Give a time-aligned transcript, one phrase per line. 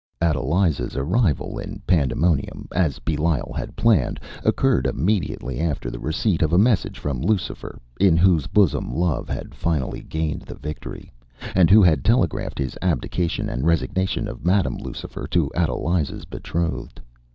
[0.19, 6.57] Adeliza’s arrival in Pandemonium, as Belial had planned, occurred immediately after the receipt of a
[6.57, 11.13] message from Lucifer, in whose bosom love had finally gained the victory,
[11.53, 16.99] and who had telegraphed his abdication and resignation of Madam Lucifer to Adeliza’s betrothed.